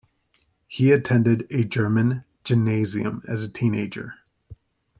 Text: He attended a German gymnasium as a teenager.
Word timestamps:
He 0.65 0.91
attended 0.91 1.45
a 1.51 1.63
German 1.63 2.23
gymnasium 2.43 3.21
as 3.27 3.43
a 3.43 3.51
teenager. 3.53 4.15